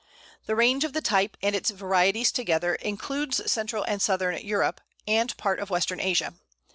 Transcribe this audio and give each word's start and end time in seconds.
The 0.47 0.55
range 0.55 0.83
of 0.83 0.93
the 0.93 1.01
type 1.01 1.37
and 1.43 1.55
its 1.55 1.69
varieties 1.69 2.31
together 2.31 2.73
includes 2.73 3.51
Central 3.51 3.83
and 3.83 4.01
Southern 4.01 4.35
Europe, 4.43 4.81
and 5.07 5.37
part 5.37 5.59
of 5.59 5.69
Western 5.69 5.99
Asia. 5.99 6.33